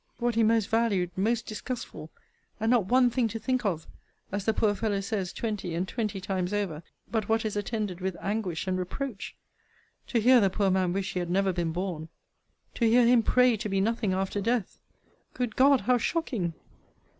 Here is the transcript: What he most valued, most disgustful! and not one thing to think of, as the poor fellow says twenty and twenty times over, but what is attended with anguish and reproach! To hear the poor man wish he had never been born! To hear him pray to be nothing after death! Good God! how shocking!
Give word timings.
What 0.17 0.33
he 0.33 0.41
most 0.41 0.67
valued, 0.69 1.11
most 1.15 1.45
disgustful! 1.45 2.09
and 2.59 2.71
not 2.71 2.87
one 2.87 3.11
thing 3.11 3.27
to 3.27 3.37
think 3.37 3.63
of, 3.65 3.85
as 4.31 4.45
the 4.45 4.53
poor 4.55 4.73
fellow 4.73 4.99
says 4.99 5.31
twenty 5.31 5.75
and 5.75 5.87
twenty 5.87 6.19
times 6.19 6.53
over, 6.53 6.81
but 7.11 7.29
what 7.29 7.45
is 7.45 7.55
attended 7.55 8.01
with 8.01 8.17
anguish 8.19 8.65
and 8.65 8.79
reproach! 8.79 9.35
To 10.07 10.19
hear 10.19 10.41
the 10.41 10.49
poor 10.49 10.71
man 10.71 10.91
wish 10.91 11.13
he 11.13 11.19
had 11.19 11.29
never 11.29 11.53
been 11.53 11.71
born! 11.71 12.09
To 12.77 12.89
hear 12.89 13.05
him 13.05 13.21
pray 13.21 13.55
to 13.57 13.69
be 13.69 13.79
nothing 13.79 14.11
after 14.11 14.41
death! 14.41 14.79
Good 15.35 15.55
God! 15.55 15.81
how 15.81 15.99
shocking! 15.99 16.55